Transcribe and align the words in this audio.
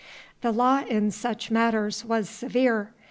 The 0.41 0.51
law 0.51 0.81
in 0.83 1.11
such 1.11 1.51
matters 1.51 2.03
was 2.03 2.27
severe. 2.27 2.91